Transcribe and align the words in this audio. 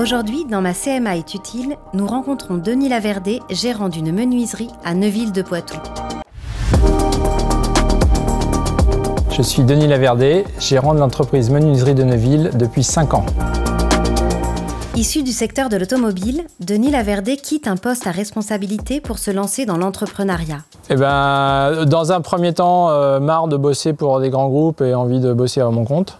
Aujourd'hui, 0.00 0.44
dans 0.48 0.60
ma 0.60 0.74
CMA 0.74 1.16
est 1.16 1.34
utile, 1.34 1.76
nous 1.92 2.06
rencontrons 2.06 2.56
Denis 2.56 2.88
Laverdé, 2.88 3.40
gérant 3.50 3.88
d'une 3.88 4.12
menuiserie 4.12 4.70
à 4.84 4.94
Neuville 4.94 5.32
de 5.32 5.42
Poitou. 5.42 5.76
Je 9.32 9.42
suis 9.42 9.64
Denis 9.64 9.88
Laverdé, 9.88 10.44
gérant 10.60 10.94
de 10.94 11.00
l'entreprise 11.00 11.50
Menuiserie 11.50 11.96
de 11.96 12.04
Neuville 12.04 12.52
depuis 12.54 12.84
5 12.84 13.14
ans. 13.14 13.26
Issu 14.94 15.24
du 15.24 15.32
secteur 15.32 15.68
de 15.68 15.76
l'automobile, 15.76 16.44
Denis 16.60 16.92
Laverdé 16.92 17.36
quitte 17.36 17.66
un 17.66 17.76
poste 17.76 18.06
à 18.06 18.12
responsabilité 18.12 19.00
pour 19.00 19.18
se 19.18 19.32
lancer 19.32 19.66
dans 19.66 19.76
l'entrepreneuriat. 19.76 20.58
Eh 20.90 20.94
ben, 20.94 21.84
dans 21.86 22.12
un 22.12 22.20
premier 22.20 22.54
temps, 22.54 22.90
euh, 22.90 23.18
marre 23.18 23.48
de 23.48 23.56
bosser 23.56 23.94
pour 23.94 24.20
des 24.20 24.30
grands 24.30 24.48
groupes 24.48 24.80
et 24.80 24.94
envie 24.94 25.18
de 25.18 25.32
bosser 25.32 25.60
à 25.60 25.68
mon 25.70 25.84
compte. 25.84 26.18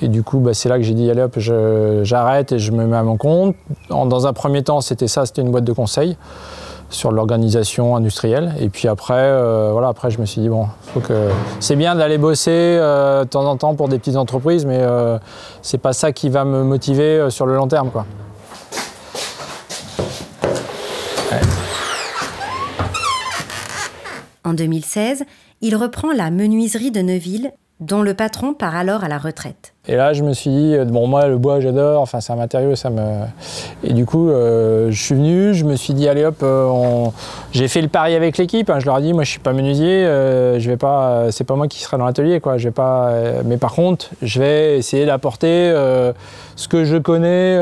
Et 0.00 0.08
du 0.08 0.22
coup, 0.22 0.38
bah, 0.38 0.54
c'est 0.54 0.68
là 0.68 0.76
que 0.76 0.84
j'ai 0.84 0.94
dit, 0.94 1.10
allez 1.10 1.22
hop, 1.22 1.38
j'arrête 1.38 2.52
et 2.52 2.58
je 2.58 2.72
me 2.72 2.86
mets 2.86 2.96
à 2.96 3.02
mon 3.02 3.16
compte. 3.16 3.56
dans 3.90 4.26
un 4.26 4.32
premier 4.32 4.62
temps, 4.62 4.80
c'était 4.80 5.08
ça, 5.08 5.26
c'était 5.26 5.42
une 5.42 5.50
boîte 5.50 5.64
de 5.64 5.72
conseil 5.72 6.16
sur 6.90 7.12
l'organisation 7.12 7.96
industrielle. 7.96 8.54
Et 8.60 8.68
puis 8.68 8.88
après, 8.88 9.14
euh, 9.14 9.70
voilà, 9.72 9.88
après, 9.88 10.10
je 10.10 10.18
me 10.18 10.26
suis 10.26 10.40
dit, 10.40 10.48
bon, 10.48 10.66
c'est 11.60 11.76
bien 11.76 11.94
d'aller 11.94 12.18
bosser 12.18 12.50
euh, 12.50 13.24
de 13.24 13.28
temps 13.28 13.44
en 13.44 13.56
temps 13.56 13.74
pour 13.74 13.88
des 13.88 13.98
petites 13.98 14.16
entreprises, 14.16 14.64
mais 14.64 14.78
euh, 14.80 15.18
c'est 15.62 15.78
pas 15.78 15.92
ça 15.92 16.12
qui 16.12 16.28
va 16.28 16.44
me 16.44 16.62
motiver 16.62 17.30
sur 17.30 17.46
le 17.46 17.56
long 17.56 17.68
terme. 17.68 17.90
Quoi. 17.90 18.06
En 24.44 24.54
2016, 24.54 25.24
il 25.60 25.76
reprend 25.76 26.12
la 26.12 26.30
menuiserie 26.30 26.90
de 26.90 27.02
Neuville 27.02 27.52
dont 27.80 28.02
le 28.02 28.14
patron 28.14 28.54
part 28.54 28.74
alors 28.74 29.04
à 29.04 29.08
la 29.08 29.18
retraite. 29.18 29.72
Et 29.86 29.94
là, 29.94 30.12
je 30.12 30.22
me 30.22 30.32
suis 30.34 30.50
dit, 30.50 30.74
euh, 30.74 30.84
bon, 30.84 31.06
moi, 31.06 31.28
le 31.28 31.38
bois, 31.38 31.60
j'adore, 31.60 32.02
enfin, 32.02 32.20
c'est 32.20 32.32
un 32.32 32.36
matériau, 32.36 32.74
ça 32.74 32.90
me. 32.90 33.20
Et 33.84 33.92
du 33.92 34.04
coup, 34.04 34.28
euh, 34.28 34.90
je 34.90 35.02
suis 35.02 35.14
venu, 35.14 35.54
je 35.54 35.64
me 35.64 35.76
suis 35.76 35.94
dit, 35.94 36.08
allez 36.08 36.24
hop, 36.24 36.40
euh, 36.42 37.06
j'ai 37.52 37.68
fait 37.68 37.80
le 37.80 37.88
pari 37.88 38.14
avec 38.14 38.36
l'équipe, 38.36 38.68
hein. 38.68 38.80
je 38.80 38.86
leur 38.86 38.98
ai 38.98 39.02
dit, 39.02 39.12
moi, 39.12 39.22
je 39.22 39.30
suis 39.30 39.38
pas 39.38 39.52
menuisier, 39.52 40.04
je 40.04 40.68
vais 40.68 40.76
pas, 40.76 41.30
c'est 41.30 41.44
pas 41.44 41.54
moi 41.54 41.68
qui 41.68 41.80
serai 41.80 41.96
dans 41.98 42.04
l'atelier, 42.04 42.40
quoi, 42.40 42.58
je 42.58 42.68
vais 42.68 42.74
pas. 42.74 43.12
mais 43.44 43.56
par 43.56 43.72
contre, 43.72 44.10
je 44.22 44.40
vais 44.40 44.78
essayer 44.78 45.06
d'apporter 45.06 45.72
ce 46.56 46.68
que 46.68 46.84
je 46.84 46.96
connais 46.96 47.58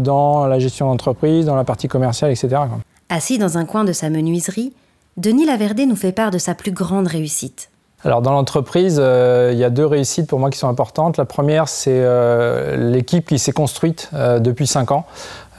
dans 0.00 0.46
la 0.46 0.58
gestion 0.58 0.86
d'entreprise, 0.86 1.46
dans 1.46 1.56
la 1.56 1.64
partie 1.64 1.88
commerciale, 1.88 2.30
etc. 2.30 2.62
Assis 3.08 3.38
dans 3.38 3.58
un 3.58 3.64
coin 3.64 3.84
de 3.84 3.92
sa 3.92 4.08
menuiserie, 4.08 4.72
Denis 5.16 5.44
Laverdé 5.44 5.86
nous 5.86 5.96
fait 5.96 6.12
part 6.12 6.30
de 6.30 6.38
sa 6.38 6.54
plus 6.54 6.72
grande 6.72 7.08
réussite. 7.08 7.70
Alors 8.02 8.22
dans 8.22 8.32
l'entreprise, 8.32 8.98
euh, 8.98 9.50
il 9.52 9.58
y 9.58 9.64
a 9.64 9.68
deux 9.68 9.84
réussites 9.84 10.26
pour 10.26 10.38
moi 10.38 10.50
qui 10.50 10.58
sont 10.58 10.68
importantes. 10.68 11.18
La 11.18 11.26
première, 11.26 11.68
c'est 11.68 11.90
euh, 11.92 12.76
l'équipe 12.76 13.28
qui 13.28 13.38
s'est 13.38 13.52
construite 13.52 14.08
euh, 14.14 14.38
depuis 14.38 14.66
5 14.66 14.90
ans. 14.92 15.06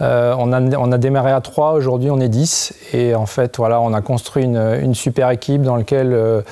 On 0.02 0.52
a, 0.54 0.62
on, 0.78 0.92
a, 0.92 0.98
démarré 0.98 1.32
à 1.32 1.42
3, 1.42 1.74
aujourd'hui 1.74 2.10
on 2.10 2.20
est 2.20 2.30
10. 2.30 2.74
Et 2.94 3.16
en 3.16 3.26
fait, 3.26 3.58
voilà, 3.58 3.80
on 3.82 3.94
a 3.94 4.02
construit 4.02 4.46
une, 4.46 4.96
super 4.96 5.30
équipe 5.30 5.62
dans 5.62 5.76
laquelle 5.76 6.44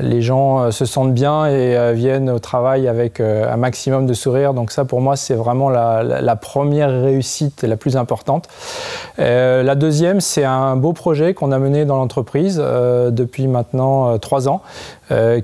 les 0.00 0.22
gens 0.22 0.60
euh, 0.60 0.70
se 0.70 0.84
sentent 0.84 1.14
bien 1.14 1.46
et 1.46 1.76
euh, 1.76 1.92
viennent 1.92 2.30
au 2.30 2.38
travail 2.38 2.88
avec 2.88 3.20
euh, 3.20 3.52
un 3.52 3.56
maximum 3.56 4.06
de 4.06 4.14
sourire. 4.14 4.54
Donc 4.54 4.70
ça, 4.70 4.84
pour 4.84 5.00
moi, 5.00 5.16
c'est 5.16 5.34
vraiment 5.34 5.70
la, 5.70 6.36
première 6.36 6.90
réussite 6.90 7.62
la 7.62 7.76
plus 7.76 7.96
importante. 7.96 8.48
la 9.18 9.74
deuxième, 9.74 10.20
c'est 10.20 10.44
un 10.44 10.76
beau 10.76 10.92
projet 10.92 11.34
qu'on 11.34 11.50
a 11.50 11.58
mené 11.58 11.84
dans 11.84 11.96
l'entreprise 11.96 12.58
depuis 12.58 13.48
maintenant 13.48 14.18
trois 14.18 14.48
ans, 14.48 14.62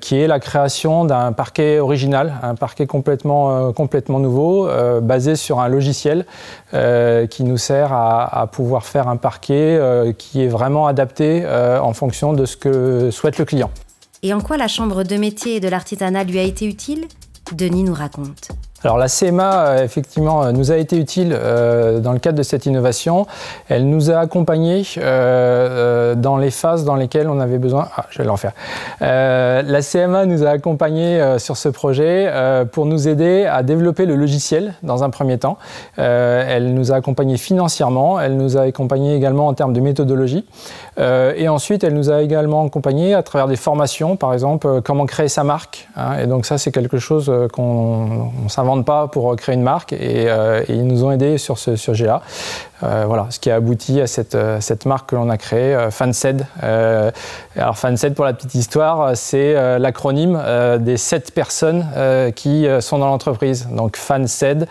qui 0.01 0.21
est 0.21 0.29
la 0.29 0.39
création 0.39 1.05
d'un 1.05 1.33
parquet 1.33 1.81
original, 1.81 2.35
un 2.43 2.55
parquet 2.55 2.87
complètement, 2.87 3.73
complètement 3.73 4.21
nouveau, 4.21 4.69
basé 5.03 5.35
sur 5.35 5.59
un 5.59 5.69
logiciel 5.69 6.27
qui 6.73 7.45
nous 7.45 7.54
sert 7.57 7.93
à, 7.93 8.49
pouvoir 8.53 8.85
faire 8.85 9.09
un 9.09 9.17
parquet 9.17 9.81
qui 10.19 10.43
est 10.43 10.49
vraiment 10.49 10.87
adapté 10.87 11.47
en 11.47 11.93
fonction 11.93 12.33
de 12.33 12.45
ce 12.47 12.57
que 12.57 13.11
souhaite 13.11 13.39
le 13.39 13.45
client. 13.45 13.71
Et 14.23 14.33
en 14.33 14.41
quoi 14.41 14.57
la 14.57 14.69
Chambre 14.69 15.03
de 15.03 15.17
métier 15.17 15.57
et 15.57 15.61
de 15.61 15.69
l'artisanat 15.69 16.25
lui 16.25 16.39
a 16.39 16.43
été 16.43 16.67
utile? 16.67 17.07
Denis 17.53 17.83
nous 17.83 17.93
raconte. 17.93 18.49
Alors 18.85 18.99
la 18.99 19.09
CMA, 19.09 19.67
euh, 19.67 19.85
effectivement, 19.85 20.45
euh, 20.45 20.53
nous 20.53 20.71
a 20.71 20.77
été 20.77 20.99
utile 20.99 21.35
euh, 21.35 22.01
dans 22.01 22.13
le 22.13 22.19
cadre 22.19 22.37
de 22.37 22.43
cette 22.43 22.67
innovation. 22.67 23.27
Elle 23.71 23.89
nous 23.89 24.11
a 24.11 24.19
accompagnés 24.19 24.83
dans 24.97 26.37
les 26.37 26.51
phases 26.51 26.85
dans 26.85 26.95
lesquelles 26.95 27.29
on 27.29 27.41
avait 27.41 27.59
besoin... 27.59 27.89
Ah, 27.97 28.05
je 28.11 28.19
vais 28.19 28.25
l'en 28.25 28.37
faire. 28.37 28.53
la 29.01 29.81
CMA 29.81 30.27
nous 30.27 30.45
a 30.45 30.51
accompagnés 30.51 31.39
sur 31.39 31.57
ce 31.57 31.69
projet 31.69 32.31
pour 32.73 32.87
nous 32.87 33.09
aider 33.09 33.47
à 33.47 33.63
développer 33.63 34.07
le 34.07 34.17
logiciel 34.17 34.75
dans 34.83 35.05
un 35.05 35.11
premier 35.11 35.39
temps. 35.39 35.59
elle 35.97 36.75
nous 36.75 36.93
a 36.93 36.97
accompagnés 36.97 37.37
financièrement, 37.37 38.21
elle 38.21 38.37
nous 38.37 38.57
a 38.57 38.63
accompagnés 38.63 39.15
également 39.15 39.47
en 39.47 39.55
termes 39.55 39.73
de 39.73 39.81
méthodologie. 39.81 40.45
et 40.99 41.49
ensuite, 41.49 41.85
elle 41.85 41.95
nous 41.95 42.11
a 42.11 42.23
également 42.23 42.67
accompagnés 42.67 43.15
à 43.15 43.23
travers 43.23 43.49
des 43.49 43.57
formations, 43.57 44.17
par 44.17 44.33
exemple, 44.33 44.83
comment 44.83 45.07
créer 45.07 45.29
sa 45.29 45.45
marque. 45.45 45.89
Hein. 45.97 46.19
et 46.23 46.27
donc 46.27 46.47
ça, 46.47 46.59
c'est 46.59 46.73
quelque 46.73 46.99
chose 46.99 47.33
qu'on 47.53 48.31
s'invente 48.49 48.74
pas 48.83 49.09
pour 49.09 49.35
créer 49.37 49.55
une 49.55 49.63
marque 49.63 49.93
euh, 49.93 50.63
et, 50.69 50.75
ils 50.75 50.87
nous 50.87 51.05
ont 51.05 51.13
aidés 51.13 51.39
sur 51.39 51.59
ce 51.59 51.77
sujet-là. 51.77 52.23
Euh, 52.83 53.05
voilà, 53.07 53.27
ce 53.31 53.39
qui 53.39 53.51
a 53.51 53.57
abouti 53.57 54.01
à 54.01 54.07
cette, 54.07 54.35
euh, 54.35 54.61
cette 54.61 54.85
marque 54.85 55.11
que 55.11 55.17
l'on 55.17 55.31
a 55.31 55.39
créée, 55.39 55.89
Fansed. 55.91 56.47
alors 56.61 57.79
Fansed, 57.79 58.15
pour 58.15 58.25
la 58.25 58.33
petite 58.35 58.55
histoire, 58.55 59.17
c'est 59.17 59.79
l'acronyme 59.79 60.41
des 60.81 60.97
sept 60.97 61.33
personnes 61.33 61.87
qui 62.35 62.67
sont 62.81 62.99
dans 62.99 63.07
l'entreprise. 63.07 63.69
Donc 63.71 63.97
Fansed, 63.97 64.67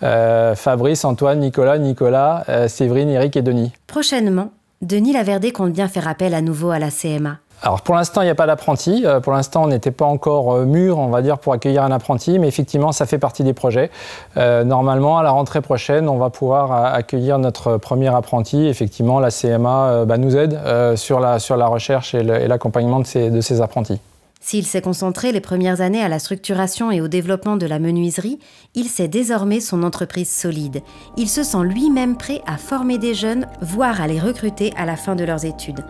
Fabrice, 0.00 1.04
Antoine, 1.04 1.40
Nicolas, 1.40 1.78
Nicolas, 1.78 2.44
Séverine, 2.68 3.10
Eric 3.10 3.36
et 3.36 3.42
Denis. 3.42 3.72
Prochainement, 3.86 4.50
Denis 4.82 5.12
Laverdé 5.12 5.52
compte 5.52 5.72
bien 5.72 5.88
faire 5.88 6.08
appel 6.08 6.34
à 6.34 6.42
nouveau 6.42 6.70
à 6.70 6.78
la 6.78 6.90
CMA. 6.90 7.38
Alors 7.62 7.80
pour 7.80 7.94
l'instant, 7.94 8.20
il 8.20 8.24
n'y 8.26 8.30
a 8.30 8.34
pas 8.34 8.46
d'apprenti. 8.46 9.02
Euh, 9.04 9.20
pour 9.20 9.32
l'instant, 9.32 9.64
on 9.64 9.68
n'était 9.68 9.90
pas 9.90 10.04
encore 10.04 10.54
euh, 10.54 10.64
mûr, 10.66 10.98
on 10.98 11.08
va 11.08 11.22
dire, 11.22 11.38
pour 11.38 11.52
accueillir 11.52 11.82
un 11.82 11.90
apprenti, 11.90 12.38
mais 12.38 12.48
effectivement, 12.48 12.92
ça 12.92 13.06
fait 13.06 13.18
partie 13.18 13.44
des 13.44 13.54
projets. 13.54 13.90
Euh, 14.36 14.62
normalement, 14.62 15.18
à 15.18 15.22
la 15.22 15.30
rentrée 15.30 15.62
prochaine, 15.62 16.08
on 16.08 16.18
va 16.18 16.30
pouvoir 16.30 16.94
accueillir 16.94 17.38
notre 17.38 17.78
premier 17.78 18.14
apprenti. 18.14 18.66
Effectivement, 18.66 19.20
la 19.20 19.30
CMA 19.30 20.04
bah, 20.06 20.18
nous 20.18 20.36
aide 20.36 20.58
sur, 20.96 21.20
la, 21.20 21.38
sur 21.38 21.56
la 21.56 21.66
recherche 21.66 22.14
et 22.14 22.22
l'accompagnement 22.22 23.00
de 23.00 23.06
de 23.06 23.40
ces 23.40 23.60
apprentis. 23.60 24.00
S'il 24.40 24.66
s'est 24.66 24.82
concentré 24.82 25.32
les 25.32 25.40
premières 25.40 25.80
années 25.80 26.02
à 26.02 26.08
la 26.08 26.18
structuration 26.18 26.90
et 26.90 27.00
au 27.00 27.08
développement 27.08 27.56
de 27.56 27.66
la 27.66 27.78
menuiserie, 27.78 28.38
il 28.74 28.86
sait 28.86 29.08
désormais 29.08 29.60
son 29.60 29.82
entreprise 29.82 30.30
solide. 30.30 30.82
Il 31.16 31.28
se 31.28 31.42
sent 31.42 31.62
lui-même 31.62 32.16
prêt 32.16 32.42
à 32.46 32.56
former 32.56 32.98
des 32.98 33.14
jeunes, 33.14 33.46
voire 33.60 34.00
à 34.00 34.06
les 34.06 34.20
recruter 34.20 34.72
à 34.76 34.86
la 34.86 34.96
fin 34.96 35.16
de 35.16 35.24
leurs 35.24 35.44
études 35.44 35.84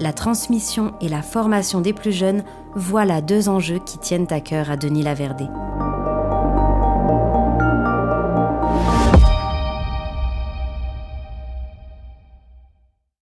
la 0.00 0.12
transmission 0.12 0.94
et 1.00 1.08
la 1.08 1.22
formation 1.22 1.80
des 1.80 1.92
plus 1.92 2.12
jeunes, 2.12 2.42
voilà 2.74 3.20
deux 3.20 3.48
enjeux 3.48 3.78
qui 3.84 3.98
tiennent 3.98 4.26
à 4.30 4.40
cœur 4.40 4.70
à 4.70 4.76
Denis 4.76 5.02
Laverdé. 5.02 5.44